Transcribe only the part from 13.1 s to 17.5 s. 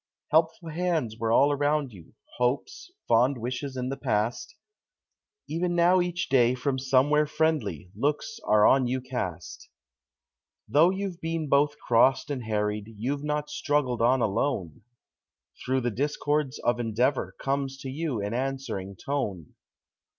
not struggled on alone; Through the discords of endeavor